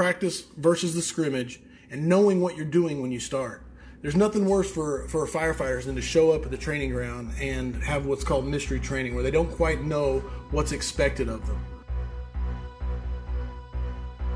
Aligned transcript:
practice 0.00 0.44
versus 0.56 0.94
the 0.94 1.02
scrimmage 1.02 1.60
and 1.90 2.08
knowing 2.08 2.40
what 2.40 2.56
you're 2.56 2.64
doing 2.64 3.02
when 3.02 3.12
you 3.12 3.20
start. 3.20 3.62
There's 4.00 4.16
nothing 4.16 4.46
worse 4.46 4.70
for, 4.70 5.06
for 5.08 5.26
firefighters 5.26 5.84
than 5.84 5.94
to 5.94 6.00
show 6.00 6.32
up 6.32 6.42
at 6.46 6.50
the 6.50 6.56
training 6.56 6.88
ground 6.88 7.32
and 7.38 7.76
have 7.82 8.06
what's 8.06 8.24
called 8.24 8.46
mystery 8.46 8.80
training, 8.80 9.14
where 9.14 9.22
they 9.22 9.30
don't 9.30 9.50
quite 9.50 9.82
know 9.82 10.20
what's 10.52 10.72
expected 10.72 11.28
of 11.28 11.46
them. 11.46 11.62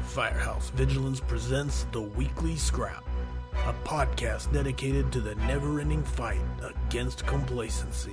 Firehouse 0.02 0.68
Vigilance 0.68 1.18
presents 1.18 1.86
The 1.92 2.02
Weekly 2.02 2.56
Scrap, 2.56 3.02
a 3.54 3.72
podcast 3.88 4.52
dedicated 4.52 5.10
to 5.12 5.22
the 5.22 5.34
never 5.46 5.80
ending 5.80 6.04
fight 6.04 6.42
against 6.60 7.24
complacency. 7.24 8.12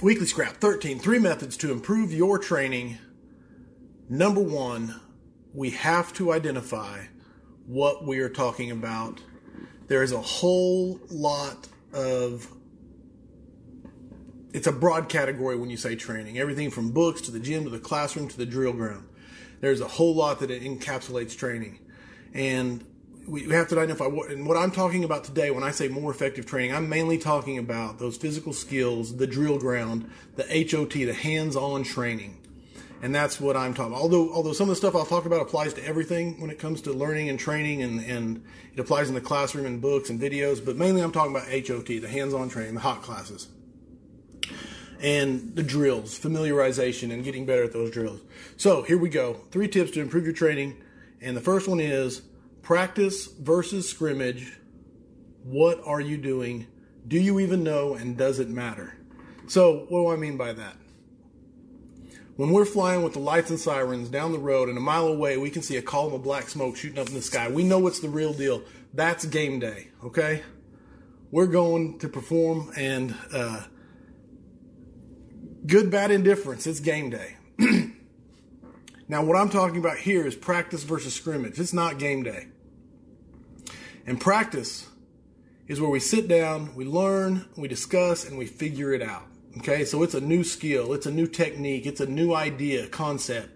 Weekly 0.00 0.24
Scrap 0.24 0.56
13 0.56 0.98
Three 0.98 1.18
methods 1.18 1.58
to 1.58 1.72
improve 1.72 2.10
your 2.10 2.38
training. 2.38 2.96
Number 4.08 4.40
one, 4.40 5.00
we 5.52 5.70
have 5.70 6.12
to 6.14 6.32
identify 6.32 7.06
what 7.66 8.04
we 8.04 8.20
are 8.20 8.28
talking 8.28 8.70
about. 8.70 9.20
There 9.88 10.02
is 10.02 10.12
a 10.12 10.20
whole 10.20 11.00
lot 11.10 11.68
of 11.92 12.48
it's 14.52 14.66
a 14.66 14.72
broad 14.72 15.08
category 15.08 15.56
when 15.56 15.70
you 15.70 15.76
say 15.76 15.96
training. 15.96 16.38
Everything 16.38 16.70
from 16.70 16.90
books 16.90 17.20
to 17.22 17.30
the 17.30 17.40
gym 17.40 17.64
to 17.64 17.70
the 17.70 17.80
classroom 17.80 18.28
to 18.28 18.38
the 18.38 18.46
drill 18.46 18.72
ground. 18.72 19.08
There's 19.60 19.80
a 19.80 19.88
whole 19.88 20.14
lot 20.14 20.40
that 20.40 20.50
it 20.50 20.62
encapsulates 20.62 21.36
training. 21.36 21.80
And 22.32 22.84
we 23.26 23.42
have 23.50 23.68
to 23.68 23.78
identify 23.78 24.06
what 24.06 24.30
and 24.30 24.46
what 24.46 24.56
I'm 24.56 24.70
talking 24.70 25.02
about 25.02 25.24
today 25.24 25.50
when 25.50 25.64
I 25.64 25.72
say 25.72 25.88
more 25.88 26.12
effective 26.12 26.46
training, 26.46 26.74
I'm 26.74 26.88
mainly 26.88 27.18
talking 27.18 27.58
about 27.58 27.98
those 27.98 28.16
physical 28.16 28.52
skills, 28.52 29.16
the 29.16 29.26
drill 29.26 29.58
ground, 29.58 30.08
the 30.36 30.44
HOT, 30.44 30.92
the 30.92 31.12
hands-on 31.12 31.82
training. 31.82 32.45
And 33.02 33.14
that's 33.14 33.40
what 33.40 33.56
I'm 33.56 33.74
talking 33.74 33.92
about. 33.92 34.02
Although 34.02 34.32
although 34.32 34.52
some 34.52 34.64
of 34.64 34.70
the 34.70 34.76
stuff 34.76 34.94
I'll 34.94 35.04
talk 35.04 35.26
about 35.26 35.42
applies 35.42 35.74
to 35.74 35.84
everything 35.84 36.40
when 36.40 36.50
it 36.50 36.58
comes 36.58 36.80
to 36.82 36.92
learning 36.92 37.28
and 37.28 37.38
training 37.38 37.82
and, 37.82 38.00
and 38.04 38.44
it 38.72 38.80
applies 38.80 39.08
in 39.08 39.14
the 39.14 39.20
classroom 39.20 39.66
and 39.66 39.80
books 39.80 40.08
and 40.08 40.20
videos, 40.20 40.64
but 40.64 40.76
mainly 40.76 41.02
I'm 41.02 41.12
talking 41.12 41.36
about 41.36 41.48
HOT, 41.48 41.86
the 41.86 42.08
hands-on 42.08 42.48
training, 42.48 42.74
the 42.74 42.80
hot 42.80 43.02
classes. 43.02 43.48
And 45.00 45.54
the 45.54 45.62
drills, 45.62 46.18
familiarization 46.18 47.12
and 47.12 47.22
getting 47.22 47.44
better 47.44 47.64
at 47.64 47.72
those 47.72 47.90
drills. 47.90 48.22
So 48.56 48.82
here 48.82 48.96
we 48.96 49.10
go. 49.10 49.34
Three 49.50 49.68
tips 49.68 49.90
to 49.92 50.00
improve 50.00 50.24
your 50.24 50.32
training. 50.32 50.82
And 51.20 51.36
the 51.36 51.42
first 51.42 51.68
one 51.68 51.80
is 51.80 52.22
practice 52.62 53.26
versus 53.26 53.88
scrimmage. 53.88 54.58
What 55.44 55.82
are 55.84 56.00
you 56.00 56.16
doing? 56.16 56.66
Do 57.06 57.18
you 57.18 57.40
even 57.40 57.62
know? 57.62 57.94
And 57.94 58.16
does 58.16 58.40
it 58.40 58.48
matter? 58.48 58.96
So, 59.48 59.86
what 59.88 60.00
do 60.00 60.08
I 60.08 60.16
mean 60.16 60.36
by 60.36 60.52
that? 60.54 60.76
When 62.36 62.50
we're 62.50 62.66
flying 62.66 63.02
with 63.02 63.14
the 63.14 63.18
lights 63.18 63.48
and 63.48 63.58
sirens 63.58 64.10
down 64.10 64.32
the 64.32 64.38
road 64.38 64.68
and 64.68 64.76
a 64.76 64.80
mile 64.80 65.06
away, 65.06 65.38
we 65.38 65.48
can 65.48 65.62
see 65.62 65.78
a 65.78 65.82
column 65.82 66.12
of 66.12 66.22
black 66.22 66.50
smoke 66.50 66.76
shooting 66.76 66.98
up 66.98 67.08
in 67.08 67.14
the 67.14 67.22
sky. 67.22 67.48
We 67.48 67.64
know 67.64 67.86
it's 67.86 68.00
the 68.00 68.10
real 68.10 68.34
deal. 68.34 68.62
That's 68.92 69.24
game 69.24 69.58
day, 69.58 69.88
okay? 70.04 70.42
We're 71.30 71.46
going 71.46 71.98
to 72.00 72.08
perform 72.08 72.72
and 72.76 73.14
uh, 73.32 73.64
good, 75.66 75.90
bad, 75.90 76.10
indifference. 76.10 76.66
It's 76.66 76.78
game 76.78 77.08
day. 77.08 77.36
now, 79.08 79.24
what 79.24 79.36
I'm 79.36 79.48
talking 79.48 79.78
about 79.78 79.96
here 79.96 80.26
is 80.26 80.36
practice 80.36 80.82
versus 80.82 81.14
scrimmage. 81.14 81.58
It's 81.58 81.72
not 81.72 81.98
game 81.98 82.22
day. 82.22 82.48
And 84.06 84.20
practice 84.20 84.86
is 85.68 85.80
where 85.80 85.90
we 85.90 86.00
sit 86.00 86.28
down, 86.28 86.74
we 86.74 86.84
learn, 86.84 87.46
we 87.56 87.66
discuss, 87.66 88.28
and 88.28 88.36
we 88.36 88.44
figure 88.44 88.92
it 88.92 89.00
out. 89.00 89.26
Okay, 89.58 89.86
so 89.86 90.02
it's 90.02 90.14
a 90.14 90.20
new 90.20 90.44
skill, 90.44 90.92
it's 90.92 91.06
a 91.06 91.10
new 91.10 91.26
technique, 91.26 91.86
it's 91.86 92.00
a 92.00 92.06
new 92.06 92.34
idea, 92.34 92.86
concept, 92.88 93.48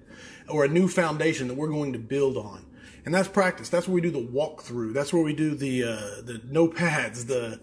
or 0.49 0.65
a 0.65 0.69
new 0.69 0.89
foundation 0.89 1.49
that 1.49 1.55
we're 1.55 1.69
going 1.69 1.93
to 1.93 1.99
build 1.99 2.39
on. 2.39 2.65
And 3.05 3.15
that's 3.15 3.29
practice. 3.29 3.69
That's 3.69 3.87
where 3.87 3.95
we 3.95 4.01
do 4.01 4.11
the 4.11 4.19
walkthrough. 4.19 4.95
That's 4.95 5.13
where 5.13 5.23
we 5.23 5.35
do 5.35 5.55
the 5.55 5.85
uh, 5.85 6.23
the 6.23 6.41
no 6.49 6.69
pads. 6.69 7.27
The 7.27 7.61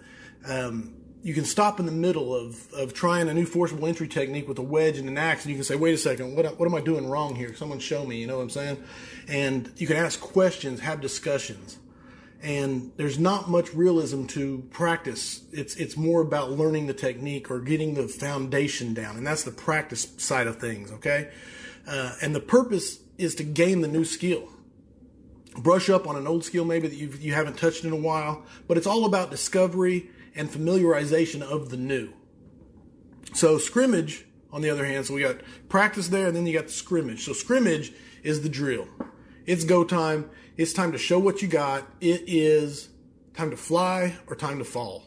um, 0.47 0.93
you 1.23 1.33
can 1.33 1.45
stop 1.45 1.79
in 1.79 1.85
the 1.85 1.91
middle 1.91 2.35
of, 2.35 2.71
of 2.73 2.93
trying 2.93 3.27
a 3.27 3.33
new 3.33 3.45
forcible 3.45 3.87
entry 3.87 4.07
technique 4.07 4.47
with 4.47 4.57
a 4.59 4.63
wedge 4.63 4.97
and 4.97 5.07
an 5.07 5.17
axe, 5.17 5.43
and 5.43 5.51
you 5.51 5.57
can 5.57 5.63
say, 5.63 5.75
"Wait 5.75 5.93
a 5.93 5.97
second, 5.97 6.35
what 6.35 6.59
what 6.59 6.67
am 6.67 6.75
I 6.75 6.81
doing 6.81 7.07
wrong 7.07 7.35
here? 7.35 7.55
Someone 7.55 7.79
show 7.79 8.03
me." 8.05 8.19
You 8.19 8.27
know 8.27 8.37
what 8.37 8.43
I'm 8.43 8.49
saying? 8.49 8.83
And 9.27 9.71
you 9.77 9.87
can 9.87 9.97
ask 9.97 10.19
questions, 10.19 10.79
have 10.79 11.01
discussions 11.01 11.77
and 12.47 12.93
there's 12.95 13.19
not 13.19 13.49
much 13.49 13.73
realism 13.73 14.25
to 14.25 14.63
practice. 14.71 15.41
It's 15.51 15.75
it's 15.75 15.97
more 15.97 16.21
about 16.21 16.49
learning 16.51 16.87
the 16.87 16.93
technique 16.93 17.51
or 17.51 17.59
getting 17.59 17.95
the 17.95 18.07
foundation 18.07 18.93
down, 18.93 19.17
and 19.17 19.27
that's 19.27 19.43
the 19.43 19.51
practice 19.51 20.13
side 20.15 20.47
of 20.47 20.55
things. 20.55 20.89
Okay, 20.93 21.29
uh, 21.85 22.13
and 22.21 22.33
the 22.33 22.39
purpose 22.39 23.01
is 23.17 23.35
to 23.35 23.43
gain 23.43 23.81
the 23.81 23.87
new 23.89 24.05
skill. 24.05 24.47
Brush 25.57 25.89
up 25.89 26.07
on 26.07 26.15
an 26.15 26.25
old 26.25 26.45
skill 26.45 26.63
maybe 26.63 26.87
that 26.87 26.95
you 26.95 27.09
you 27.19 27.33
haven't 27.33 27.57
touched 27.57 27.83
in 27.83 27.91
a 27.91 27.97
while, 27.97 28.45
but 28.65 28.77
it's 28.77 28.87
all 28.87 29.03
about 29.03 29.29
discovery 29.29 30.09
and 30.33 30.49
familiarization 30.49 31.41
of 31.41 31.69
the 31.69 31.77
new. 31.77 32.13
So 33.33 33.57
scrimmage, 33.57 34.23
on 34.53 34.61
the 34.61 34.69
other 34.69 34.85
hand, 34.85 35.05
so 35.05 35.15
we 35.15 35.21
got 35.21 35.41
practice 35.67 36.07
there, 36.07 36.27
and 36.27 36.35
then 36.35 36.47
you 36.47 36.53
got 36.53 36.67
the 36.67 36.73
scrimmage. 36.73 37.25
So 37.25 37.33
scrimmage 37.33 37.91
is 38.23 38.41
the 38.41 38.49
drill. 38.49 38.87
It's 39.47 39.63
go 39.63 39.83
time. 39.85 40.29
It's 40.57 40.73
time 40.73 40.91
to 40.91 40.97
show 40.97 41.17
what 41.17 41.41
you 41.41 41.47
got. 41.47 41.87
It 42.01 42.23
is 42.27 42.89
time 43.33 43.49
to 43.49 43.57
fly 43.57 44.17
or 44.27 44.35
time 44.35 44.59
to 44.59 44.65
fall. 44.65 45.03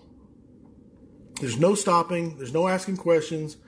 There's 1.41 1.59
no 1.59 1.75
stopping. 1.75 2.39
There's 2.39 2.53
no 2.53 2.67
asking 2.67 2.97
questions. 2.97 3.59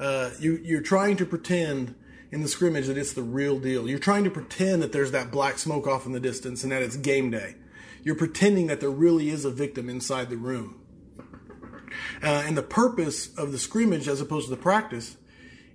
Uh, 0.00 0.30
you, 0.40 0.58
you're 0.64 0.82
trying 0.82 1.18
to 1.18 1.26
pretend 1.26 1.94
in 2.30 2.40
the 2.40 2.48
scrimmage 2.48 2.86
that 2.86 2.96
it's 2.96 3.12
the 3.12 3.22
real 3.22 3.58
deal. 3.58 3.88
You're 3.88 3.98
trying 3.98 4.24
to 4.24 4.30
pretend 4.30 4.82
that 4.82 4.92
there's 4.92 5.10
that 5.10 5.30
black 5.30 5.58
smoke 5.58 5.86
off 5.86 6.06
in 6.06 6.12
the 6.12 6.20
distance 6.20 6.62
and 6.62 6.72
that 6.72 6.82
it's 6.82 6.96
game 6.96 7.30
day. 7.30 7.56
You're 8.02 8.14
pretending 8.14 8.68
that 8.68 8.80
there 8.80 8.90
really 8.90 9.28
is 9.28 9.44
a 9.44 9.50
victim 9.50 9.90
inside 9.90 10.30
the 10.30 10.36
room. 10.36 10.80
Uh, 12.22 12.42
and 12.46 12.56
the 12.56 12.62
purpose 12.62 13.34
of 13.36 13.52
the 13.52 13.58
scrimmage, 13.58 14.08
as 14.08 14.20
opposed 14.20 14.46
to 14.46 14.50
the 14.50 14.60
practice, 14.60 15.16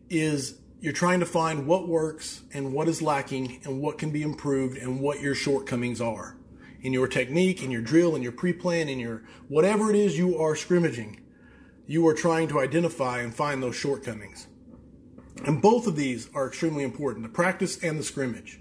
is 0.10 0.60
you're 0.80 0.94
trying 0.94 1.20
to 1.20 1.26
find 1.26 1.66
what 1.66 1.88
works 1.88 2.44
and 2.54 2.74
what 2.74 2.88
is 2.88 3.02
lacking 3.02 3.62
and 3.64 3.82
what 3.82 3.98
can 3.98 4.12
be 4.12 4.22
improved 4.22 4.78
and 4.78 5.00
what 5.00 5.22
your 5.22 5.36
shortcomings 5.36 6.00
are 6.00 6.38
in 6.82 6.94
your 6.94 7.08
technique, 7.08 7.64
in 7.64 7.72
your 7.72 7.82
drill, 7.82 8.16
in 8.16 8.22
your 8.22 8.32
pre-plan, 8.32 8.88
in 8.88 9.00
your 9.00 9.24
whatever 9.48 9.90
it 9.90 9.96
is 9.96 10.18
you 10.18 10.38
are 10.38 10.56
scrimmaging. 10.56 11.20
You 11.88 12.08
are 12.08 12.14
trying 12.14 12.48
to 12.50 12.60
identify 12.60 13.22
and 13.22 13.34
find 13.34 13.64
those 13.64 13.76
shortcomings. 13.76 14.48
And 15.46 15.62
both 15.62 15.88
of 15.88 15.96
these 15.96 16.30
are 16.34 16.48
extremely 16.48 16.84
important, 16.84 17.24
the 17.24 17.30
practice 17.30 17.82
and 17.84 18.00
the 18.00 18.04
scrimmage. 18.04 18.60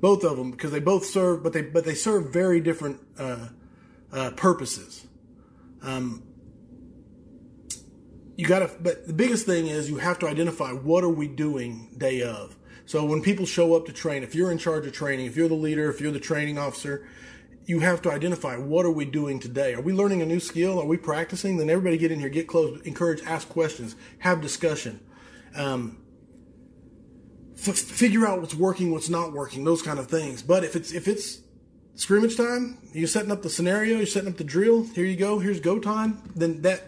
Both 0.00 0.24
of 0.24 0.36
them, 0.36 0.50
because 0.50 0.72
they 0.72 0.80
both 0.80 1.06
serve, 1.06 1.42
but 1.42 1.52
they, 1.52 1.62
but 1.62 1.84
they 1.84 1.94
serve 1.94 2.32
very 2.32 2.60
different, 2.60 3.00
uh, 3.18 3.48
uh, 4.12 4.30
purposes. 4.32 5.06
Um, 5.82 6.22
you 8.36 8.46
got 8.46 8.60
to 8.60 8.70
but 8.80 9.06
the 9.06 9.12
biggest 9.12 9.46
thing 9.46 9.66
is 9.66 9.88
you 9.88 9.96
have 9.96 10.18
to 10.20 10.28
identify 10.28 10.70
what 10.70 11.02
are 11.02 11.10
we 11.10 11.26
doing 11.26 11.94
day 11.96 12.22
of. 12.22 12.56
So 12.84 13.04
when 13.04 13.20
people 13.20 13.46
show 13.46 13.74
up 13.74 13.86
to 13.86 13.92
train 13.92 14.22
if 14.22 14.34
you're 14.34 14.50
in 14.50 14.58
charge 14.58 14.86
of 14.86 14.92
training 14.92 15.26
if 15.26 15.36
you're 15.36 15.48
the 15.48 15.54
leader 15.54 15.90
if 15.90 16.00
you're 16.00 16.12
the 16.12 16.20
training 16.20 16.58
officer 16.58 17.08
you 17.64 17.80
have 17.80 18.00
to 18.02 18.12
identify 18.12 18.56
what 18.56 18.86
are 18.86 18.90
we 18.92 19.04
doing 19.04 19.40
today? 19.40 19.74
Are 19.74 19.80
we 19.80 19.92
learning 19.92 20.22
a 20.22 20.26
new 20.26 20.38
skill? 20.38 20.80
Are 20.80 20.86
we 20.86 20.96
practicing? 20.96 21.56
Then 21.56 21.68
everybody 21.68 21.98
get 21.98 22.12
in 22.12 22.20
here 22.20 22.28
get 22.28 22.46
close 22.46 22.80
encourage 22.82 23.22
ask 23.24 23.48
questions 23.48 23.96
have 24.18 24.40
discussion. 24.40 25.00
Um, 25.56 25.98
f- 27.56 27.76
figure 27.76 28.26
out 28.26 28.40
what's 28.40 28.54
working 28.54 28.92
what's 28.92 29.08
not 29.08 29.32
working 29.32 29.64
those 29.64 29.82
kind 29.82 29.98
of 29.98 30.08
things. 30.08 30.42
But 30.42 30.62
if 30.62 30.76
it's 30.76 30.92
if 30.92 31.08
it's 31.08 31.40
scrimmage 31.96 32.36
time 32.36 32.76
you're 32.92 33.08
setting 33.08 33.32
up 33.32 33.40
the 33.40 33.48
scenario 33.48 33.96
you're 33.96 34.06
setting 34.06 34.28
up 34.28 34.36
the 34.36 34.44
drill 34.44 34.84
here 34.84 35.06
you 35.06 35.16
go 35.16 35.38
here's 35.38 35.60
go 35.60 35.78
time 35.78 36.20
then 36.36 36.60
that 36.60 36.82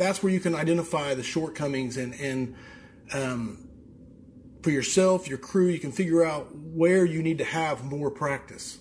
that's 0.00 0.22
where 0.22 0.32
you 0.32 0.40
can 0.40 0.54
identify 0.54 1.14
the 1.14 1.22
shortcomings 1.22 1.96
and 1.96 2.14
and 2.14 2.56
um, 3.12 3.68
for 4.62 4.70
yourself, 4.70 5.28
your 5.28 5.38
crew, 5.38 5.66
you 5.68 5.78
can 5.78 5.92
figure 5.92 6.24
out 6.24 6.54
where 6.54 7.04
you 7.04 7.22
need 7.22 7.38
to 7.38 7.44
have 7.44 7.84
more 7.84 8.10
practice. 8.10 8.78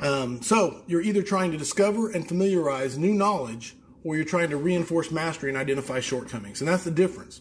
Um, 0.00 0.42
so 0.42 0.82
you're 0.86 1.00
either 1.00 1.22
trying 1.22 1.52
to 1.52 1.56
discover 1.56 2.10
and 2.10 2.26
familiarize 2.26 2.98
new 2.98 3.14
knowledge, 3.14 3.76
or 4.04 4.14
you're 4.16 4.24
trying 4.24 4.50
to 4.50 4.56
reinforce 4.56 5.10
mastery 5.10 5.50
and 5.50 5.58
identify 5.58 6.00
shortcomings, 6.00 6.60
and 6.60 6.68
that's 6.68 6.84
the 6.84 6.90
difference: 6.90 7.40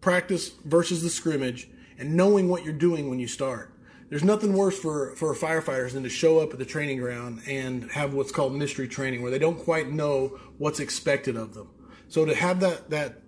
practice 0.00 0.50
versus 0.64 1.02
the 1.02 1.10
scrimmage, 1.10 1.68
and 1.98 2.14
knowing 2.14 2.48
what 2.48 2.64
you're 2.64 2.72
doing 2.72 3.08
when 3.08 3.20
you 3.20 3.28
start 3.28 3.72
there's 4.10 4.24
nothing 4.24 4.52
worse 4.52 4.78
for, 4.78 5.14
for 5.16 5.34
firefighters 5.34 5.92
than 5.92 6.02
to 6.02 6.08
show 6.08 6.40
up 6.40 6.52
at 6.52 6.58
the 6.58 6.64
training 6.64 6.98
ground 6.98 7.42
and 7.46 7.90
have 7.92 8.12
what's 8.12 8.32
called 8.32 8.52
mystery 8.54 8.88
training 8.88 9.22
where 9.22 9.30
they 9.30 9.38
don't 9.38 9.58
quite 9.58 9.90
know 9.90 10.38
what's 10.58 10.80
expected 10.80 11.36
of 11.36 11.54
them. 11.54 11.70
So 12.08 12.24
to 12.24 12.34
have 12.34 12.58
that, 12.60 12.90
that 12.90 13.22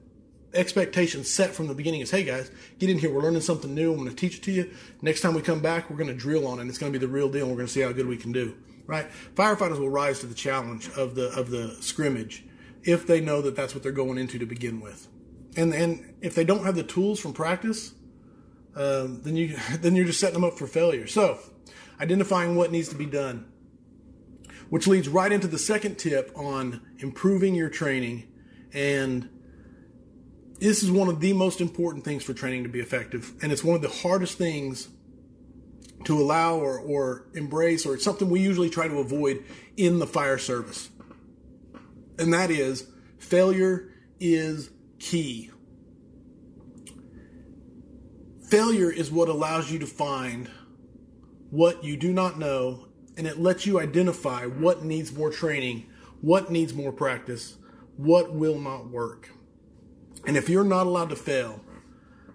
expectation 0.54 1.22
set 1.22 1.50
from 1.50 1.68
the 1.68 1.74
beginning 1.74 2.00
is, 2.00 2.10
hey 2.10 2.24
guys, 2.24 2.50
get 2.80 2.90
in 2.90 2.98
here. 2.98 3.14
We're 3.14 3.22
learning 3.22 3.42
something 3.42 3.72
new. 3.72 3.92
I'm 3.92 3.98
going 3.98 4.10
to 4.10 4.16
teach 4.16 4.38
it 4.38 4.42
to 4.42 4.52
you. 4.52 4.74
Next 5.00 5.20
time 5.20 5.34
we 5.34 5.40
come 5.40 5.60
back, 5.60 5.88
we're 5.88 5.96
going 5.96 6.08
to 6.10 6.14
drill 6.14 6.48
on 6.48 6.58
it. 6.58 6.66
It's 6.66 6.78
going 6.78 6.92
to 6.92 6.98
be 6.98 7.04
the 7.04 7.10
real 7.10 7.28
deal. 7.28 7.42
And 7.42 7.52
we're 7.52 7.58
going 7.58 7.68
to 7.68 7.72
see 7.72 7.80
how 7.80 7.92
good 7.92 8.06
we 8.06 8.16
can 8.16 8.32
do. 8.32 8.56
Right? 8.86 9.06
Firefighters 9.36 9.78
will 9.78 9.88
rise 9.88 10.18
to 10.20 10.26
the 10.26 10.34
challenge 10.34 10.90
of 10.96 11.14
the 11.14 11.28
of 11.38 11.50
the 11.50 11.76
scrimmage 11.80 12.44
if 12.82 13.06
they 13.06 13.20
know 13.20 13.40
that 13.40 13.54
that's 13.54 13.74
what 13.74 13.84
they're 13.84 13.92
going 13.92 14.18
into 14.18 14.40
to 14.40 14.46
begin 14.46 14.80
with. 14.80 15.06
And 15.56 15.72
and 15.72 16.14
if 16.20 16.34
they 16.34 16.44
don't 16.44 16.64
have 16.64 16.74
the 16.74 16.82
tools 16.82 17.20
from 17.20 17.32
practice, 17.32 17.94
um, 18.74 19.22
then 19.22 19.36
you 19.36 19.56
then 19.80 19.94
you're 19.96 20.06
just 20.06 20.20
setting 20.20 20.34
them 20.34 20.44
up 20.44 20.58
for 20.58 20.66
failure. 20.66 21.06
So, 21.06 21.38
identifying 22.00 22.56
what 22.56 22.72
needs 22.72 22.88
to 22.88 22.94
be 22.94 23.06
done, 23.06 23.50
which 24.70 24.86
leads 24.86 25.08
right 25.08 25.30
into 25.30 25.46
the 25.46 25.58
second 25.58 25.96
tip 25.96 26.32
on 26.36 26.80
improving 26.98 27.54
your 27.54 27.68
training, 27.68 28.28
and 28.72 29.28
this 30.58 30.82
is 30.82 30.90
one 30.90 31.08
of 31.08 31.20
the 31.20 31.32
most 31.32 31.60
important 31.60 32.04
things 32.04 32.22
for 32.22 32.34
training 32.34 32.62
to 32.62 32.68
be 32.68 32.80
effective, 32.80 33.34
and 33.42 33.52
it's 33.52 33.64
one 33.64 33.76
of 33.76 33.82
the 33.82 33.88
hardest 33.88 34.38
things 34.38 34.88
to 36.04 36.20
allow 36.20 36.56
or, 36.56 36.78
or 36.78 37.26
embrace, 37.34 37.86
or 37.86 37.94
it's 37.94 38.04
something 38.04 38.28
we 38.28 38.40
usually 38.40 38.70
try 38.70 38.88
to 38.88 38.98
avoid 38.98 39.44
in 39.76 39.98
the 39.98 40.06
fire 40.06 40.38
service, 40.38 40.90
and 42.18 42.32
that 42.32 42.50
is 42.50 42.86
failure 43.18 43.88
is 44.20 44.70
key. 44.98 45.50
Failure 48.52 48.90
is 48.90 49.10
what 49.10 49.30
allows 49.30 49.72
you 49.72 49.78
to 49.78 49.86
find 49.86 50.50
what 51.48 51.82
you 51.82 51.96
do 51.96 52.12
not 52.12 52.38
know, 52.38 52.86
and 53.16 53.26
it 53.26 53.40
lets 53.40 53.64
you 53.64 53.80
identify 53.80 54.44
what 54.44 54.84
needs 54.84 55.10
more 55.10 55.30
training, 55.30 55.86
what 56.20 56.50
needs 56.50 56.74
more 56.74 56.92
practice, 56.92 57.56
what 57.96 58.34
will 58.34 58.58
not 58.58 58.90
work. 58.90 59.30
And 60.26 60.36
if 60.36 60.50
you're 60.50 60.64
not 60.64 60.86
allowed 60.86 61.08
to 61.08 61.16
fail, 61.16 61.64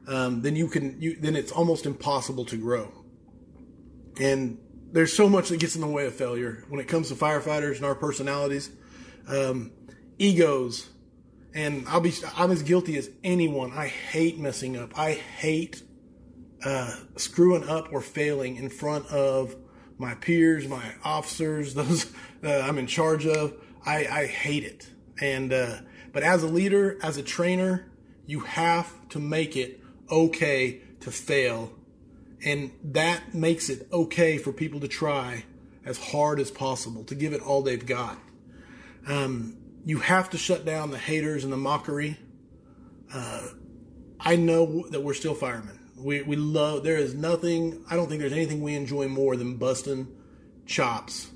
um, 0.07 0.41
then 0.41 0.55
you 0.55 0.67
can 0.69 0.99
you, 0.99 1.15
then 1.19 1.35
it's 1.35 1.51
almost 1.51 1.85
impossible 1.85 2.45
to 2.45 2.57
grow. 2.57 2.91
And 4.19 4.57
there's 4.91 5.13
so 5.13 5.29
much 5.29 5.49
that 5.49 5.59
gets 5.59 5.75
in 5.75 5.81
the 5.81 5.87
way 5.87 6.07
of 6.07 6.15
failure 6.15 6.65
when 6.67 6.79
it 6.79 6.87
comes 6.87 7.09
to 7.09 7.13
firefighters 7.13 7.75
and 7.75 7.85
our 7.85 7.93
personalities, 7.93 8.71
um, 9.27 9.71
egos, 10.17 10.89
and 11.53 11.87
I'll 11.87 12.01
be 12.01 12.11
I'm 12.35 12.49
as 12.49 12.63
guilty 12.63 12.97
as 12.97 13.11
anyone. 13.23 13.71
I 13.71 13.85
hate 13.85 14.39
messing 14.39 14.77
up. 14.77 14.97
I 14.97 15.11
hate 15.11 15.83
uh, 16.63 16.95
screwing 17.15 17.68
up 17.68 17.92
or 17.92 18.01
failing 18.01 18.56
in 18.56 18.69
front 18.69 19.06
of 19.07 19.56
my 19.98 20.15
peers, 20.15 20.68
my 20.68 20.94
officers, 21.04 21.74
those 21.75 22.12
uh, 22.44 22.59
I'm 22.59 22.77
in 22.77 22.88
charge 22.88 23.25
of. 23.25 23.54
I, 23.86 24.06
I 24.06 24.25
hate 24.25 24.63
it. 24.63 24.89
And 25.19 25.54
uh, 25.54 25.77
but 26.12 26.24
as 26.24 26.44
a 26.44 26.48
leader, 26.48 26.98
as 27.01 27.18
a 27.18 27.24
trainer, 27.24 27.92
you 28.25 28.42
have 28.42 28.94
to 29.09 29.19
make 29.19 29.56
it 29.56 29.81
okay 30.09 30.81
to 31.00 31.12
fail, 31.12 31.74
and 32.44 32.71
that 32.83 33.33
makes 33.33 33.69
it 33.69 33.88
okay 33.92 34.38
for 34.38 34.51
people 34.51 34.80
to 34.81 34.88
try 34.88 35.45
as 35.86 35.98
hard 35.98 36.39
as 36.39 36.51
possible 36.51 37.04
to 37.06 37.15
give 37.15 37.33
it 37.33 37.42
all 37.42 37.62
they've 37.62 37.86
got. 37.86 38.18
Um, 39.07 39.57
you 39.86 40.00
have 40.00 40.30
to 40.31 40.38
shut 40.38 40.65
down 40.65 40.92
the 40.92 40.98
haters 40.98 41.45
and 41.45 41.54
the 41.54 41.57
mockery. 41.57 42.18
Uh, 43.12 43.48
I 44.19 44.36
know 44.36 44.86
that 44.89 45.01
we're 45.01 45.13
still 45.13 45.33
firemen. 45.33 45.80
We 45.97 46.21
we 46.21 46.35
love. 46.35 46.83
There 46.83 46.97
is 46.97 47.15
nothing. 47.15 47.83
I 47.89 47.95
don't 47.95 48.07
think 48.07 48.21
there's 48.21 48.33
anything 48.33 48.61
we 48.61 48.75
enjoy 48.75 49.07
more 49.07 49.35
than 49.35 49.55
busting 49.55 50.07
chops. 50.65 51.31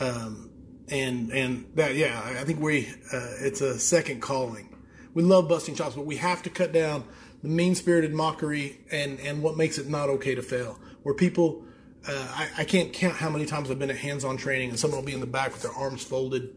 Um, 0.00 0.50
and 0.90 1.30
and 1.30 1.66
that 1.74 1.94
yeah, 1.94 2.20
I 2.24 2.44
think 2.44 2.60
we 2.60 2.88
uh, 3.12 3.34
it's 3.40 3.60
a 3.60 3.78
second 3.78 4.20
calling. 4.20 4.74
We 5.14 5.22
love 5.22 5.48
busting 5.48 5.74
chops, 5.74 5.94
but 5.94 6.06
we 6.06 6.16
have 6.16 6.42
to 6.42 6.50
cut 6.50 6.72
down 6.72 7.04
the 7.42 7.48
mean 7.48 7.74
spirited 7.74 8.12
mockery 8.12 8.80
and 8.90 9.20
and 9.20 9.42
what 9.42 9.56
makes 9.56 9.78
it 9.78 9.88
not 9.88 10.08
okay 10.08 10.34
to 10.34 10.42
fail. 10.42 10.78
Where 11.02 11.14
people, 11.14 11.64
uh, 12.06 12.12
I, 12.12 12.48
I 12.58 12.64
can't 12.64 12.92
count 12.92 13.16
how 13.16 13.30
many 13.30 13.46
times 13.46 13.70
I've 13.70 13.78
been 13.78 13.90
at 13.90 13.96
hands 13.96 14.24
on 14.24 14.36
training 14.36 14.70
and 14.70 14.78
someone 14.78 15.00
will 15.00 15.06
be 15.06 15.14
in 15.14 15.20
the 15.20 15.26
back 15.26 15.52
with 15.52 15.62
their 15.62 15.72
arms 15.72 16.02
folded, 16.02 16.54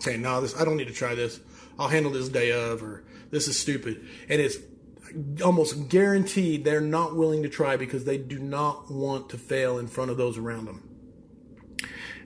saying, 0.00 0.22
"No, 0.22 0.40
this 0.40 0.58
I 0.58 0.64
don't 0.64 0.76
need 0.76 0.88
to 0.88 0.94
try 0.94 1.14
this. 1.14 1.40
I'll 1.78 1.88
handle 1.88 2.12
this 2.12 2.28
day 2.28 2.52
of," 2.52 2.82
or 2.82 3.04
"This 3.30 3.48
is 3.48 3.58
stupid," 3.58 4.04
and 4.28 4.40
it's 4.40 4.56
almost 5.42 5.88
guaranteed 5.88 6.64
they're 6.64 6.80
not 6.80 7.16
willing 7.16 7.42
to 7.42 7.48
try 7.48 7.76
because 7.76 8.04
they 8.04 8.18
do 8.18 8.38
not 8.38 8.90
want 8.90 9.28
to 9.30 9.38
fail 9.38 9.78
in 9.78 9.86
front 9.86 10.10
of 10.10 10.16
those 10.16 10.38
around 10.38 10.66
them. 10.66 10.88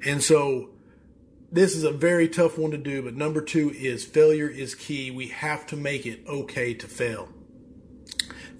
And 0.04 0.22
so 0.22 0.70
this 1.50 1.74
is 1.74 1.84
a 1.84 1.90
very 1.90 2.28
tough 2.28 2.58
one 2.58 2.70
to 2.70 2.78
do, 2.78 3.02
but 3.02 3.14
number 3.14 3.40
two 3.40 3.70
is 3.70 4.04
failure 4.04 4.48
is 4.48 4.74
key. 4.74 5.10
We 5.10 5.28
have 5.28 5.66
to 5.68 5.76
make 5.76 6.06
it 6.06 6.20
okay 6.28 6.74
to 6.74 6.86
fail. 6.86 7.28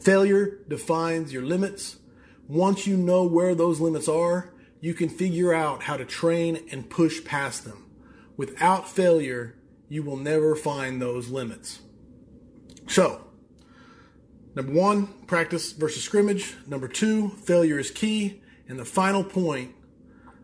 Failure 0.01 0.61
defines 0.69 1.33
your 1.33 1.43
limits. 1.43 1.97
Once 2.47 2.87
you 2.87 2.97
know 2.97 3.25
where 3.25 3.55
those 3.55 3.81
limits 3.81 4.09
are, 4.09 4.55
you 4.81 4.95
can 4.95 5.09
figure 5.09 5.53
out 5.53 5.83
how 5.83 5.97
to 5.97 6.05
train 6.05 6.65
and 6.71 6.89
push 6.89 7.25
past 7.25 7.65
them. 7.65 7.85
Without 8.37 8.89
failure, 8.89 9.57
you 9.89 10.03
will 10.03 10.17
never 10.17 10.55
find 10.55 11.03
those 11.03 11.29
limits. 11.29 11.81
So, 12.87 13.28
Number 14.59 14.73
one, 14.73 15.07
practice 15.29 15.71
versus 15.71 16.03
scrimmage. 16.03 16.57
Number 16.67 16.89
two, 16.89 17.29
failure 17.29 17.79
is 17.79 17.93
key. 17.93 18.43
And 18.67 18.77
the 18.77 18.85
final 18.85 19.23
point 19.23 19.73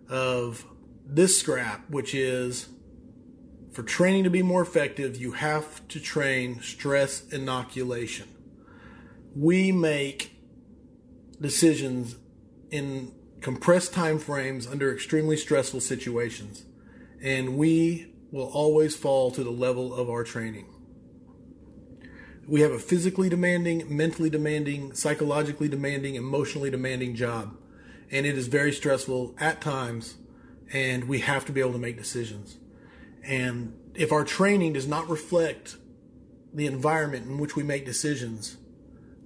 of 0.08 0.64
this 1.04 1.40
scrap, 1.40 1.90
which 1.90 2.14
is 2.14 2.68
for 3.72 3.82
training 3.82 4.22
to 4.22 4.30
be 4.30 4.40
more 4.40 4.62
effective, 4.62 5.16
you 5.16 5.32
have 5.32 5.88
to 5.88 5.98
train 5.98 6.60
stress 6.60 7.28
inoculation. 7.30 8.28
We 9.34 9.72
make 9.72 10.36
decisions 11.40 12.14
in 12.70 13.10
compressed 13.40 13.92
time 13.94 14.20
frames 14.20 14.64
under 14.64 14.94
extremely 14.94 15.36
stressful 15.36 15.80
situations, 15.80 16.64
and 17.20 17.58
we 17.58 18.14
will 18.30 18.46
always 18.46 18.94
fall 18.94 19.32
to 19.32 19.42
the 19.42 19.50
level 19.50 19.92
of 19.92 20.08
our 20.08 20.22
training 20.22 20.73
we 22.46 22.60
have 22.60 22.72
a 22.72 22.78
physically 22.78 23.28
demanding, 23.28 23.84
mentally 23.94 24.30
demanding, 24.30 24.94
psychologically 24.94 25.68
demanding, 25.68 26.14
emotionally 26.14 26.70
demanding 26.70 27.14
job. 27.14 27.56
And 28.10 28.26
it 28.26 28.36
is 28.36 28.48
very 28.48 28.72
stressful 28.72 29.34
at 29.38 29.60
times, 29.60 30.16
and 30.72 31.04
we 31.08 31.20
have 31.20 31.44
to 31.46 31.52
be 31.52 31.60
able 31.60 31.72
to 31.72 31.78
make 31.78 31.96
decisions. 31.96 32.58
And 33.22 33.74
if 33.94 34.12
our 34.12 34.24
training 34.24 34.74
does 34.74 34.86
not 34.86 35.08
reflect 35.08 35.76
the 36.52 36.66
environment 36.66 37.26
in 37.26 37.38
which 37.38 37.56
we 37.56 37.62
make 37.62 37.84
decisions, 37.84 38.56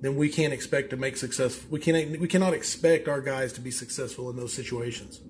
then 0.01 0.17
we 0.17 0.29
can't 0.29 0.53
expect 0.53 0.91
to 0.91 0.97
make 0.97 1.17
success. 1.17 1.61
We 1.69 1.81
cannot, 1.81 2.21
we 2.21 2.29
cannot 2.29 2.55
expect 2.55 3.09
our 3.09 3.21
guys 3.21 3.53
to 3.55 3.61
be 3.61 3.71
successful 3.71 4.31
in 4.31 4.37
those 4.37 4.53
situations. 4.53 5.21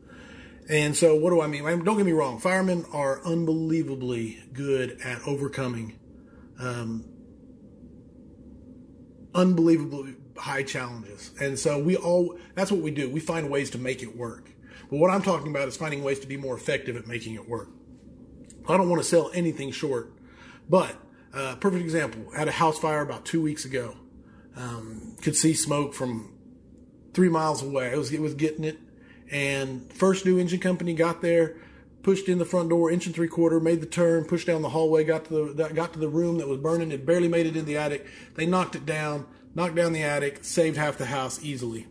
And 0.68 0.94
so, 0.94 1.16
what 1.16 1.30
do 1.30 1.40
I 1.40 1.46
mean? 1.46 1.64
Don't 1.64 1.96
get 1.96 2.04
me 2.04 2.12
wrong. 2.12 2.38
Firemen 2.38 2.84
are 2.92 3.24
unbelievably 3.24 4.42
good 4.52 5.00
at 5.02 5.26
overcoming 5.26 5.98
um, 6.60 7.04
unbelievably 9.38 10.16
high 10.36 10.64
challenges. 10.64 11.30
And 11.40 11.58
so 11.58 11.78
we 11.78 11.96
all, 11.96 12.38
that's 12.54 12.72
what 12.72 12.80
we 12.80 12.90
do. 12.90 13.08
We 13.08 13.20
find 13.20 13.48
ways 13.50 13.70
to 13.70 13.78
make 13.78 14.02
it 14.02 14.16
work. 14.16 14.50
But 14.90 14.98
what 14.98 15.10
I'm 15.10 15.22
talking 15.22 15.48
about 15.48 15.68
is 15.68 15.76
finding 15.76 16.02
ways 16.02 16.18
to 16.20 16.26
be 16.26 16.36
more 16.36 16.56
effective 16.56 16.96
at 16.96 17.06
making 17.06 17.34
it 17.34 17.48
work. 17.48 17.68
I 18.68 18.76
don't 18.76 18.88
want 18.88 19.00
to 19.00 19.08
sell 19.08 19.30
anything 19.32 19.70
short, 19.70 20.12
but 20.68 20.94
uh, 21.32 21.54
perfect 21.56 21.82
example. 21.82 22.30
Had 22.32 22.48
a 22.48 22.52
house 22.52 22.78
fire 22.78 23.00
about 23.00 23.24
two 23.24 23.40
weeks 23.40 23.64
ago. 23.64 23.96
Um, 24.56 25.16
could 25.22 25.36
see 25.36 25.54
smoke 25.54 25.94
from 25.94 26.32
three 27.14 27.28
miles 27.28 27.62
away. 27.62 27.92
It 27.92 27.96
was 27.96 28.12
it 28.12 28.20
was 28.20 28.34
getting 28.34 28.64
it, 28.64 28.78
and 29.30 29.90
first 29.92 30.26
new 30.26 30.38
engine 30.38 30.58
company 30.58 30.94
got 30.94 31.22
there, 31.22 31.56
pushed 32.02 32.28
in 32.28 32.38
the 32.38 32.44
front 32.44 32.68
door, 32.68 32.90
inch 32.90 33.06
and 33.06 33.14
three 33.14 33.28
quarter, 33.28 33.60
made 33.60 33.80
the 33.80 33.86
turn, 33.86 34.24
pushed 34.24 34.46
down 34.46 34.62
the 34.62 34.70
hallway, 34.70 35.04
got 35.04 35.26
to 35.26 35.52
the 35.52 35.68
got 35.68 35.92
to 35.92 35.98
the 35.98 36.08
room 36.08 36.38
that 36.38 36.48
was 36.48 36.58
burning. 36.58 36.92
It 36.92 37.06
barely 37.06 37.28
made 37.28 37.46
it 37.46 37.56
in 37.56 37.64
the 37.64 37.76
attic. 37.76 38.06
They 38.34 38.46
knocked 38.46 38.76
it 38.76 38.86
down, 38.86 39.26
knocked 39.54 39.74
down 39.74 39.92
the 39.92 40.02
attic, 40.02 40.44
saved 40.44 40.76
half 40.76 40.98
the 40.98 41.06
house 41.06 41.42
easily. 41.42 41.86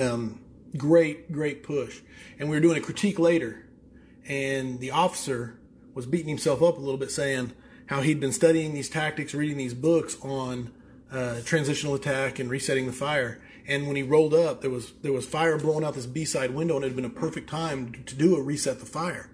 Um, 0.00 0.40
great, 0.76 1.30
great 1.30 1.62
push. 1.62 2.00
And 2.38 2.48
we 2.48 2.56
were 2.56 2.60
doing 2.60 2.78
a 2.78 2.80
critique 2.80 3.18
later, 3.18 3.66
and 4.26 4.80
the 4.80 4.90
officer 4.90 5.58
was 5.94 6.06
beating 6.06 6.28
himself 6.28 6.62
up 6.62 6.76
a 6.76 6.80
little 6.80 6.98
bit, 6.98 7.10
saying 7.10 7.52
how 7.86 8.00
he'd 8.00 8.20
been 8.20 8.32
studying 8.32 8.74
these 8.74 8.88
tactics, 8.88 9.34
reading 9.34 9.58
these 9.58 9.74
books 9.74 10.16
on 10.22 10.72
uh, 11.14 11.40
transitional 11.44 11.94
attack 11.94 12.38
and 12.38 12.50
resetting 12.50 12.86
the 12.86 12.92
fire. 12.92 13.40
And 13.66 13.86
when 13.86 13.96
he 13.96 14.02
rolled 14.02 14.34
up, 14.34 14.60
there 14.60 14.70
was 14.70 14.92
there 15.02 15.12
was 15.12 15.26
fire 15.26 15.56
blowing 15.58 15.84
out 15.84 15.94
this 15.94 16.06
B 16.06 16.24
side 16.24 16.50
window, 16.50 16.76
and 16.76 16.84
it 16.84 16.88
had 16.88 16.96
been 16.96 17.04
a 17.04 17.10
perfect 17.10 17.48
time 17.48 17.92
to 18.06 18.14
do 18.14 18.36
a 18.36 18.42
reset 18.42 18.80
the 18.80 18.86
fire. 18.86 19.30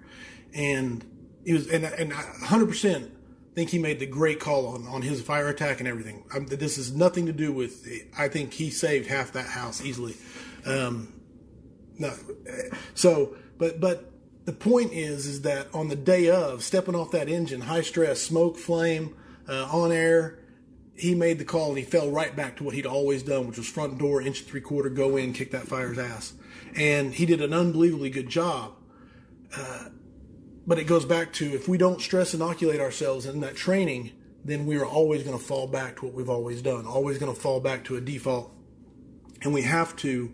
And 0.54 1.04
he 1.44 1.52
was 1.52 1.68
and 1.68 1.84
and 1.84 2.12
100 2.12 2.66
percent 2.66 3.10
think 3.54 3.70
he 3.70 3.78
made 3.78 3.98
the 3.98 4.06
great 4.06 4.38
call 4.38 4.68
on 4.68 4.86
on 4.86 5.02
his 5.02 5.20
fire 5.20 5.48
attack 5.48 5.80
and 5.80 5.88
everything. 5.88 6.24
I'm, 6.32 6.46
this 6.46 6.78
is 6.78 6.94
nothing 6.94 7.26
to 7.26 7.32
do 7.32 7.52
with. 7.52 7.88
I 8.16 8.28
think 8.28 8.52
he 8.52 8.70
saved 8.70 9.08
half 9.08 9.32
that 9.32 9.46
house 9.46 9.84
easily. 9.84 10.16
Um, 10.64 11.12
no, 11.98 12.14
so 12.94 13.36
but 13.58 13.80
but 13.80 14.12
the 14.44 14.52
point 14.52 14.92
is 14.92 15.26
is 15.26 15.42
that 15.42 15.68
on 15.74 15.88
the 15.88 15.96
day 15.96 16.30
of 16.30 16.62
stepping 16.62 16.94
off 16.94 17.10
that 17.10 17.28
engine, 17.28 17.62
high 17.62 17.82
stress, 17.82 18.22
smoke, 18.22 18.56
flame, 18.56 19.16
uh, 19.48 19.68
on 19.72 19.92
air, 19.92 20.39
he 21.00 21.14
made 21.14 21.38
the 21.38 21.44
call 21.44 21.70
and 21.70 21.78
he 21.78 21.84
fell 21.84 22.10
right 22.10 22.36
back 22.36 22.56
to 22.56 22.64
what 22.64 22.74
he'd 22.74 22.86
always 22.86 23.22
done, 23.22 23.46
which 23.46 23.56
was 23.56 23.66
front 23.66 23.96
door, 23.98 24.20
inch 24.20 24.40
and 24.40 24.48
three 24.48 24.60
quarter, 24.60 24.90
go 24.90 25.16
in, 25.16 25.32
kick 25.32 25.50
that 25.52 25.66
fire's 25.66 25.98
ass. 25.98 26.34
And 26.76 27.14
he 27.14 27.24
did 27.24 27.40
an 27.40 27.54
unbelievably 27.54 28.10
good 28.10 28.28
job. 28.28 28.74
Uh, 29.56 29.86
but 30.66 30.78
it 30.78 30.84
goes 30.84 31.06
back 31.06 31.32
to 31.34 31.46
if 31.46 31.66
we 31.66 31.78
don't 31.78 32.02
stress 32.02 32.34
inoculate 32.34 32.80
ourselves 32.80 33.24
in 33.24 33.40
that 33.40 33.56
training, 33.56 34.12
then 34.44 34.66
we 34.66 34.76
are 34.76 34.84
always 34.84 35.22
going 35.22 35.36
to 35.36 35.42
fall 35.42 35.66
back 35.66 35.96
to 35.96 36.04
what 36.04 36.14
we've 36.14 36.28
always 36.28 36.60
done, 36.60 36.86
always 36.86 37.16
going 37.16 37.34
to 37.34 37.40
fall 37.40 37.60
back 37.60 37.84
to 37.84 37.96
a 37.96 38.00
default. 38.00 38.52
And 39.42 39.54
we 39.54 39.62
have 39.62 39.96
to 39.96 40.32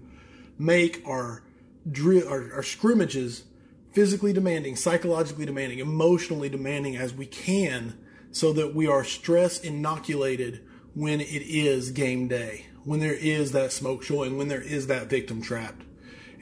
make 0.59 1.07
our 1.07 1.45
drill, 1.91 2.29
our, 2.29 2.53
our 2.55 2.63
scrimmages 2.65 3.45
physically 3.93 4.33
demanding, 4.33 4.75
psychologically 4.75 5.47
demanding, 5.47 5.79
emotionally 5.79 6.49
demanding 6.49 6.97
as 6.97 7.15
we 7.15 7.27
can 7.27 7.97
so 8.37 8.53
that 8.53 8.75
we 8.75 8.87
are 8.87 9.03
stress 9.03 9.59
inoculated 9.59 10.63
when 10.93 11.23
it 11.23 11.43
is 11.43 11.91
game 11.91 12.29
day, 12.29 12.67
when 12.85 13.01
there 13.01 13.15
is 13.15 13.53
that 13.53 13.73
smoke 13.73 14.03
showing, 14.03 14.37
when 14.37 14.49
there 14.49 14.61
is 14.61 14.89
that 14.89 15.07
victim 15.07 15.41
trapped. 15.41 15.87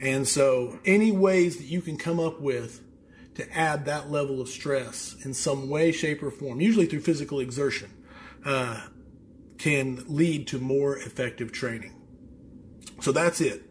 And 0.01 0.27
so, 0.27 0.77
any 0.83 1.13
ways 1.13 1.55
that 1.55 1.67
you 1.67 1.79
can 1.79 1.95
come 1.95 2.19
up 2.19 2.41
with 2.41 2.83
to 3.35 3.57
add 3.57 3.85
that 3.85 4.11
level 4.11 4.41
of 4.41 4.49
stress 4.49 5.15
in 5.23 5.33
some 5.33 5.69
way, 5.69 5.93
shape, 5.93 6.21
or 6.21 6.31
form, 6.31 6.59
usually 6.59 6.85
through 6.85 6.99
physical 6.99 7.39
exertion, 7.39 7.89
uh, 8.43 8.87
can 9.57 10.03
lead 10.09 10.47
to 10.47 10.59
more 10.59 10.97
effective 10.97 11.53
training. 11.53 11.95
So 12.99 13.13
that's 13.13 13.39
it. 13.39 13.69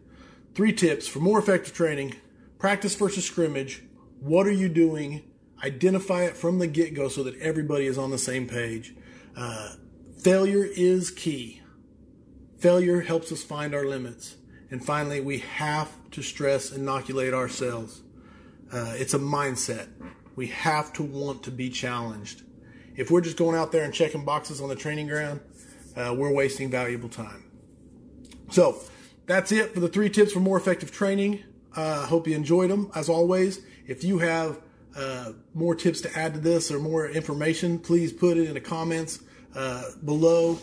Three 0.55 0.73
tips 0.73 1.07
for 1.07 1.19
more 1.19 1.37
effective 1.37 1.75
training 1.75 2.15
practice 2.57 2.95
versus 2.95 3.23
scrimmage. 3.23 3.83
What 4.19 4.47
are 4.47 4.51
you 4.51 4.67
doing? 4.67 5.21
Identify 5.65 6.25
it 6.25 6.37
from 6.37 6.59
the 6.59 6.67
get 6.67 6.93
go 6.93 7.07
so 7.07 7.23
that 7.23 7.35
everybody 7.39 7.87
is 7.87 7.97
on 7.97 8.11
the 8.11 8.19
same 8.19 8.47
page. 8.47 8.93
Uh, 9.35 9.71
failure 10.21 10.63
is 10.63 11.09
key. 11.09 11.63
Failure 12.59 13.01
helps 13.01 13.31
us 13.31 13.41
find 13.41 13.73
our 13.73 13.83
limits. 13.83 14.35
And 14.69 14.85
finally, 14.85 15.21
we 15.21 15.39
have 15.39 15.91
to 16.11 16.21
stress 16.21 16.71
inoculate 16.71 17.33
ourselves. 17.33 18.03
Uh, 18.71 18.93
it's 18.95 19.15
a 19.15 19.19
mindset. 19.19 19.87
We 20.35 20.47
have 20.47 20.93
to 20.93 21.03
want 21.03 21.41
to 21.45 21.51
be 21.51 21.71
challenged. 21.71 22.43
If 22.95 23.09
we're 23.09 23.21
just 23.21 23.35
going 23.35 23.57
out 23.57 23.71
there 23.71 23.85
and 23.85 23.91
checking 23.93 24.23
boxes 24.23 24.61
on 24.61 24.69
the 24.69 24.75
training 24.75 25.07
ground, 25.07 25.39
uh, 25.95 26.13
we're 26.15 26.31
wasting 26.31 26.69
valuable 26.69 27.09
time. 27.09 27.43
So 28.51 28.79
that's 29.25 29.51
it 29.51 29.73
for 29.73 29.79
the 29.79 29.87
three 29.87 30.11
tips 30.11 30.31
for 30.31 30.41
more 30.41 30.57
effective 30.57 30.91
training. 30.91 31.43
I 31.75 31.81
uh, 31.81 32.05
hope 32.05 32.27
you 32.27 32.35
enjoyed 32.35 32.69
them. 32.69 32.91
As 32.93 33.09
always, 33.09 33.61
if 33.87 34.03
you 34.03 34.19
have 34.19 34.61
uh, 34.95 35.33
more 35.53 35.75
tips 35.75 36.01
to 36.01 36.17
add 36.17 36.33
to 36.33 36.39
this 36.39 36.71
or 36.71 36.79
more 36.79 37.07
information, 37.07 37.79
please 37.79 38.13
put 38.13 38.37
it 38.37 38.47
in 38.47 38.53
the 38.53 38.61
comments 38.61 39.19
uh, 39.55 39.83
below. 40.03 40.59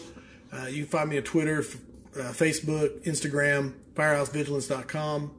Uh, 0.52 0.66
you 0.66 0.82
can 0.82 0.86
find 0.86 1.10
me 1.10 1.18
on 1.18 1.22
Twitter, 1.22 1.58
uh, 1.58 2.32
Facebook, 2.32 3.04
Instagram, 3.04 3.74
firehousevigilance.com. 3.94 5.34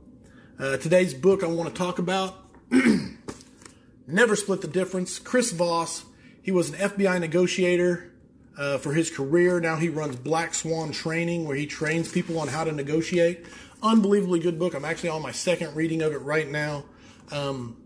Uh, 0.60 0.78
today's 0.78 1.14
book 1.14 1.44
I 1.44 1.48
want 1.48 1.70
to 1.70 1.76
talk 1.76 2.00
about 2.00 2.36
Never 4.08 4.36
Split 4.36 4.62
the 4.62 4.68
Difference. 4.68 5.18
Chris 5.20 5.52
Voss, 5.52 6.06
he 6.42 6.52
was 6.52 6.70
an 6.70 6.76
FBI 6.76 7.20
negotiator 7.20 8.12
uh, 8.58 8.78
for 8.78 8.94
his 8.94 9.10
career. 9.10 9.60
Now 9.60 9.78
he 9.78 9.90
runs 9.90 10.16
Black 10.16 10.54
Swan 10.54 10.92
Training, 10.92 11.48
where 11.48 11.56
he 11.56 11.66
trains 11.66 12.12
people 12.12 12.40
on 12.40 12.48
how 12.48 12.64
to 12.64 12.72
negotiate. 12.72 13.46
Unbelievably 13.82 14.40
good 14.40 14.60
book. 14.60 14.76
I'm 14.76 14.86
actually 14.86 15.10
on 15.10 15.22
my 15.22 15.32
second 15.32 15.76
reading 15.76 16.02
of 16.02 16.14
it 16.14 16.22
right 16.22 16.50
now. 16.50 16.86
Um, 17.32 17.78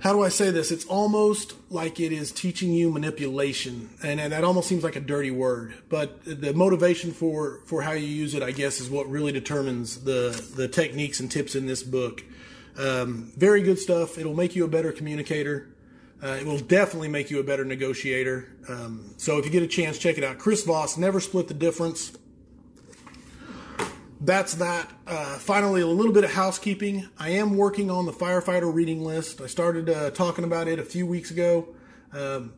how 0.00 0.12
do 0.12 0.22
I 0.22 0.28
say 0.28 0.50
this? 0.50 0.70
It's 0.70 0.84
almost 0.84 1.54
like 1.70 1.98
it 1.98 2.12
is 2.12 2.30
teaching 2.30 2.72
you 2.72 2.90
manipulation, 2.90 3.90
and, 4.02 4.20
and, 4.20 4.32
that 4.32 4.44
almost 4.44 4.68
seems 4.68 4.84
like 4.84 4.94
a 4.94 5.00
dirty 5.00 5.32
word. 5.32 5.74
But 5.88 6.24
the 6.24 6.54
motivation 6.54 7.12
for 7.12 7.60
for 7.66 7.82
how 7.82 7.92
you 7.92 8.06
use 8.06 8.34
it, 8.34 8.42
I 8.42 8.52
guess, 8.52 8.80
is 8.80 8.88
what 8.88 9.10
really 9.10 9.32
determines 9.32 10.04
the 10.04 10.30
the 10.54 10.68
techniques 10.68 11.18
and 11.18 11.30
tips 11.30 11.56
in 11.56 11.66
this 11.66 11.82
book. 11.82 12.22
Um, 12.78 13.32
very 13.36 13.60
good 13.62 13.78
stuff. 13.78 14.18
It'll 14.18 14.36
make 14.36 14.54
you 14.54 14.64
a 14.64 14.68
better 14.68 14.92
communicator. 14.92 15.68
Uh, 16.22 16.38
it 16.40 16.46
will 16.46 16.58
definitely 16.58 17.08
make 17.08 17.30
you 17.30 17.40
a 17.40 17.44
better 17.44 17.64
negotiator. 17.64 18.48
Um, 18.68 19.14
so 19.16 19.38
if 19.38 19.44
you 19.44 19.50
get 19.50 19.62
a 19.62 19.68
chance, 19.68 19.98
check 19.98 20.18
it 20.18 20.24
out. 20.24 20.38
Chris 20.38 20.64
Voss, 20.64 20.96
never 20.96 21.20
split 21.20 21.48
the 21.48 21.54
difference. 21.54 22.12
That's 24.28 24.56
that. 24.56 24.92
Uh, 25.06 25.38
finally, 25.38 25.80
a 25.80 25.86
little 25.86 26.12
bit 26.12 26.22
of 26.22 26.34
housekeeping. 26.34 27.08
I 27.18 27.30
am 27.30 27.56
working 27.56 27.90
on 27.90 28.04
the 28.04 28.12
firefighter 28.12 28.70
reading 28.70 29.02
list. 29.02 29.40
I 29.40 29.46
started 29.46 29.88
uh, 29.88 30.10
talking 30.10 30.44
about 30.44 30.68
it 30.68 30.78
a 30.78 30.82
few 30.82 31.06
weeks 31.06 31.30
ago. 31.30 31.68
Um, 32.12 32.52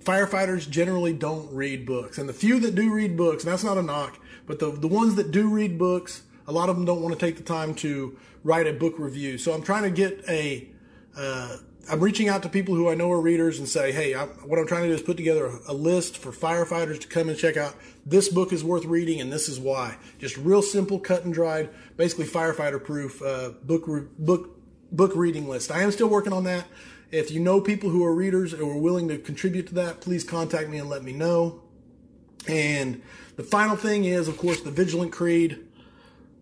firefighters 0.00 0.68
generally 0.68 1.14
don't 1.14 1.50
read 1.50 1.86
books, 1.86 2.18
and 2.18 2.28
the 2.28 2.34
few 2.34 2.60
that 2.60 2.74
do 2.74 2.92
read 2.92 3.16
books, 3.16 3.44
and 3.44 3.52
that's 3.52 3.64
not 3.64 3.78
a 3.78 3.82
knock, 3.82 4.20
but 4.46 4.58
the 4.58 4.70
the 4.70 4.88
ones 4.88 5.14
that 5.14 5.30
do 5.30 5.48
read 5.48 5.78
books, 5.78 6.24
a 6.46 6.52
lot 6.52 6.68
of 6.68 6.76
them 6.76 6.84
don't 6.84 7.00
want 7.00 7.18
to 7.18 7.26
take 7.26 7.38
the 7.38 7.42
time 7.42 7.74
to 7.76 8.18
write 8.44 8.66
a 8.66 8.74
book 8.74 8.98
review. 8.98 9.38
So 9.38 9.54
I'm 9.54 9.62
trying 9.62 9.84
to 9.84 9.90
get 9.90 10.22
a 10.28 10.68
uh, 11.16 11.56
I'm 11.88 12.00
reaching 12.00 12.28
out 12.28 12.42
to 12.42 12.48
people 12.48 12.74
who 12.74 12.88
I 12.88 12.94
know 12.94 13.10
are 13.10 13.20
readers 13.20 13.58
and 13.58 13.68
say, 13.68 13.92
hey, 13.92 14.14
I'm, 14.14 14.28
what 14.48 14.58
I'm 14.58 14.66
trying 14.66 14.82
to 14.82 14.88
do 14.88 14.94
is 14.94 15.02
put 15.02 15.16
together 15.16 15.46
a, 15.46 15.72
a, 15.72 15.74
list 15.74 16.18
for 16.18 16.30
firefighters 16.30 17.00
to 17.00 17.08
come 17.08 17.28
and 17.28 17.38
check 17.38 17.56
out. 17.56 17.74
This 18.04 18.28
book 18.28 18.52
is 18.52 18.62
worth 18.62 18.84
reading, 18.84 19.20
and 19.20 19.32
this 19.32 19.48
is 19.48 19.58
why. 19.58 19.96
Just 20.18 20.36
real 20.36 20.62
simple, 20.62 20.98
cut 20.98 21.24
and 21.24 21.32
dried, 21.32 21.70
basically 21.96 22.26
firefighter 22.26 22.82
proof 22.82 23.22
uh, 23.22 23.50
book 23.64 23.86
book 24.18 24.56
book 24.92 25.12
reading 25.14 25.48
list. 25.48 25.70
I 25.70 25.82
am 25.82 25.90
still 25.90 26.08
working 26.08 26.32
on 26.32 26.44
that. 26.44 26.66
If 27.10 27.30
you 27.30 27.40
know 27.40 27.60
people 27.60 27.90
who 27.90 28.04
are 28.04 28.14
readers 28.14 28.54
or 28.54 28.72
are 28.72 28.78
willing 28.78 29.08
to 29.08 29.18
contribute 29.18 29.66
to 29.68 29.74
that, 29.74 30.00
please 30.00 30.22
contact 30.22 30.68
me 30.68 30.78
and 30.78 30.88
let 30.88 31.02
me 31.02 31.12
know. 31.12 31.62
And 32.46 33.02
the 33.36 33.42
final 33.42 33.76
thing 33.76 34.04
is, 34.04 34.28
of 34.28 34.38
course, 34.38 34.60
the 34.60 34.70
Vigilant 34.70 35.12
Creed. 35.12 35.66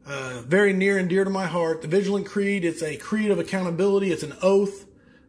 Uh, 0.07 0.43
very 0.47 0.73
near 0.73 0.97
and 0.97 1.09
dear 1.09 1.23
to 1.23 1.31
my 1.31 1.47
heart. 1.47 1.83
The 1.83 1.89
Vigilant 1.89 2.27
Creed, 2.27 2.65
it's 2.65 2.83
a 2.83 2.97
creed 2.97 3.31
of 3.31 3.39
accountability. 3.39 4.11
It's 4.11 4.23
an 4.23 4.35
oath 4.41 4.87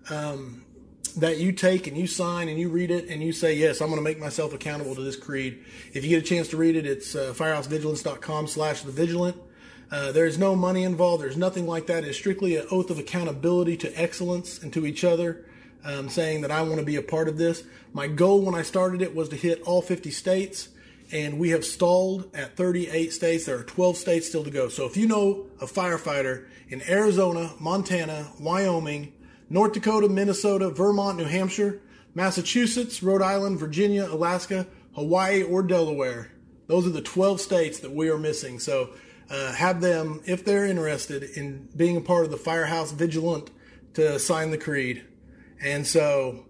um, 0.10 0.64
that 1.18 1.38
you 1.38 1.52
take 1.52 1.88
and 1.88 1.98
you 1.98 2.08
sign 2.08 2.50
and 2.50 2.60
you 2.60 2.70
read 2.70 2.92
it 2.92 3.10
and 3.10 3.22
you 3.22 3.32
say, 3.32 3.54
yes, 3.54 3.82
I'm 3.82 3.88
going 3.88 4.00
to 4.00 4.04
make 4.04 4.20
myself 4.20 4.54
accountable 4.54 4.96
to 4.96 5.02
this 5.02 5.16
creed. 5.16 5.64
If 5.94 6.04
you 6.04 6.10
get 6.10 6.24
a 6.24 6.26
chance 6.26 6.48
to 6.50 6.58
read 6.58 6.76
it, 6.76 6.86
it's 6.86 7.16
uh, 7.16 7.34
firehousevigilance.com 7.36 8.48
slash 8.48 8.82
the 8.82 8.92
vigilant. 8.92 9.38
Uh, 9.92 10.12
there 10.12 10.26
is 10.26 10.38
no 10.38 10.56
money 10.56 10.84
involved. 10.84 11.24
There's 11.24 11.38
nothing 11.38 11.66
like 11.66 11.88
that. 11.88 12.04
It's 12.04 12.18
strictly 12.18 12.56
an 12.56 12.68
oath 12.70 12.92
of 12.92 13.00
accountability 13.00 13.76
to 13.78 14.02
excellence 14.02 14.62
and 14.62 14.72
to 14.74 14.86
each 14.86 15.04
other, 15.04 15.46
um, 15.84 16.10
saying 16.10 16.42
that 16.42 16.52
I 16.52 16.62
want 16.62 16.78
to 16.78 16.86
be 16.86 16.96
a 16.96 17.02
part 17.02 17.28
of 17.28 17.38
this. 17.38 17.64
My 17.92 18.08
goal 18.08 18.42
when 18.42 18.54
I 18.54 18.62
started 18.62 19.02
it 19.02 19.16
was 19.16 19.30
to 19.30 19.36
hit 19.36 19.62
all 19.64 19.82
50 19.82 20.12
states, 20.12 20.70
and 21.12 21.40
we 21.40 21.50
have 21.50 21.66
stalled 21.66 22.30
at 22.36 22.56
38 22.56 23.12
states. 23.12 23.46
There 23.46 23.58
are 23.58 23.64
12 23.64 23.98
states 23.98 24.28
still 24.28 24.44
to 24.44 24.52
go. 24.52 24.70
So 24.70 24.86
if 24.86 24.96
you 24.96 25.08
know 25.08 25.48
a 25.60 25.66
firefighter 25.66 26.46
in 26.70 26.84
Arizona, 26.88 27.54
Montana, 27.60 28.32
Wyoming, 28.40 29.14
North 29.50 29.74
Dakota, 29.74 30.08
Minnesota, 30.10 30.70
Vermont, 30.70 31.18
New 31.18 31.26
Hampshire, 31.26 31.82
Massachusetts, 32.14 33.02
Rhode 33.02 33.22
Island, 33.22 33.60
Virginia, 33.60 34.06
Alaska, 34.06 34.68
Hawaii, 34.94 35.44
or 35.44 35.64
Delaware. 35.64 36.32
Those 36.68 36.86
are 36.86 36.92
the 36.92 37.02
12 37.02 37.42
states 37.42 37.80
that 37.80 37.92
we 37.92 38.10
are 38.10 38.18
missing. 38.18 38.60
So 38.60 38.92
uh, 39.30 39.54
have 39.54 39.82
them, 39.82 40.22
if 40.26 40.46
they're 40.46 40.66
interested 40.66 41.24
in 41.24 41.68
being 41.76 41.98
a 41.98 42.02
part 42.02 42.26
of 42.26 42.32
the 42.32 42.38
Firehouse 42.38 42.92
Vigilant, 42.92 43.50
to 43.96 44.20
sign 44.20 44.52
the 44.52 44.58
creed. 44.58 45.04
And 45.62 45.86
so, 45.86 46.46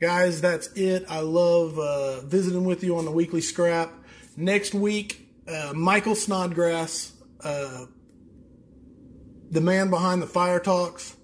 guys, 0.00 0.40
that's 0.40 0.68
it. 0.74 1.04
I 1.08 1.20
love 1.20 1.78
uh, 1.78 2.20
visiting 2.20 2.64
with 2.64 2.84
you 2.84 2.98
on 2.98 3.04
the 3.04 3.10
weekly 3.10 3.40
scrap. 3.40 3.92
Next 4.36 4.74
week, 4.74 5.28
uh, 5.48 5.72
Michael 5.74 6.14
Snodgrass, 6.14 7.12
uh, 7.42 7.86
the 9.50 9.60
man 9.60 9.90
behind 9.90 10.22
the 10.22 10.26
Fire 10.26 10.60
Talks, 10.60 11.16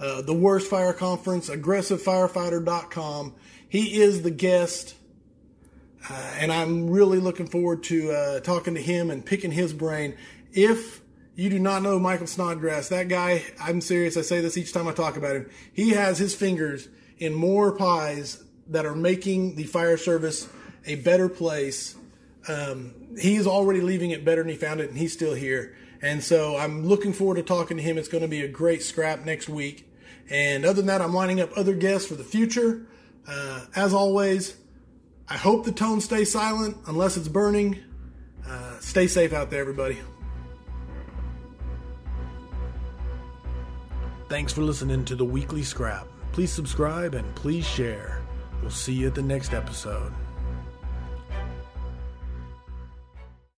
uh, 0.00 0.22
the 0.22 0.34
Worst 0.34 0.70
Fire 0.70 0.92
Conference, 0.92 1.50
aggressivefirefighter.com. 1.50 3.34
He 3.68 4.00
is 4.00 4.22
the 4.22 4.30
guest, 4.30 4.94
uh, 6.08 6.34
and 6.38 6.52
I'm 6.52 6.88
really 6.88 7.18
looking 7.18 7.46
forward 7.46 7.82
to 7.84 8.12
uh, 8.12 8.40
talking 8.40 8.74
to 8.74 8.82
him 8.82 9.10
and 9.10 9.24
picking 9.24 9.52
his 9.52 9.72
brain. 9.72 10.16
If 10.52 11.00
you 11.34 11.50
do 11.50 11.58
not 11.58 11.82
know 11.82 11.98
Michael 11.98 12.26
Snodgrass, 12.26 12.88
that 12.88 13.08
guy, 13.08 13.44
I'm 13.60 13.80
serious, 13.80 14.16
I 14.16 14.22
say 14.22 14.40
this 14.40 14.56
each 14.56 14.72
time 14.72 14.88
I 14.88 14.92
talk 14.92 15.16
about 15.16 15.36
him, 15.36 15.50
he 15.72 15.90
has 15.90 16.18
his 16.18 16.34
fingers 16.34 16.88
in 17.18 17.34
more 17.34 17.72
pies 17.72 18.42
that 18.68 18.86
are 18.86 18.94
making 18.94 19.56
the 19.56 19.64
fire 19.64 19.96
service 19.96 20.48
a 20.86 20.96
better 20.96 21.28
place. 21.28 21.96
Um, 22.46 22.94
he's 23.20 23.46
already 23.46 23.80
leaving 23.80 24.10
it 24.10 24.24
better 24.24 24.42
than 24.42 24.50
he 24.50 24.56
found 24.56 24.80
it, 24.80 24.88
and 24.88 24.98
he's 24.98 25.12
still 25.12 25.34
here. 25.34 25.76
And 26.00 26.22
so 26.22 26.56
I'm 26.56 26.86
looking 26.86 27.12
forward 27.12 27.36
to 27.36 27.42
talking 27.42 27.76
to 27.76 27.82
him. 27.82 27.98
It's 27.98 28.08
going 28.08 28.22
to 28.22 28.28
be 28.28 28.42
a 28.42 28.48
great 28.48 28.82
scrap 28.82 29.24
next 29.24 29.48
week. 29.48 29.87
And 30.30 30.64
other 30.64 30.74
than 30.74 30.86
that, 30.86 31.00
I'm 31.00 31.14
lining 31.14 31.40
up 31.40 31.50
other 31.56 31.74
guests 31.74 32.08
for 32.08 32.14
the 32.14 32.24
future. 32.24 32.86
Uh, 33.26 33.64
as 33.74 33.94
always, 33.94 34.56
I 35.28 35.36
hope 35.36 35.64
the 35.64 35.72
tone 35.72 36.00
stays 36.00 36.32
silent 36.32 36.76
unless 36.86 37.16
it's 37.16 37.28
burning. 37.28 37.78
Uh, 38.46 38.78
stay 38.80 39.06
safe 39.06 39.32
out 39.32 39.50
there, 39.50 39.60
everybody. 39.60 39.98
Thanks 44.28 44.52
for 44.52 44.62
listening 44.62 45.04
to 45.06 45.16
the 45.16 45.24
weekly 45.24 45.62
scrap. 45.62 46.06
Please 46.32 46.52
subscribe 46.52 47.14
and 47.14 47.34
please 47.34 47.66
share. 47.66 48.22
We'll 48.60 48.70
see 48.70 48.92
you 48.92 49.06
at 49.06 49.14
the 49.14 49.22
next 49.22 49.54
episode. 49.54 50.12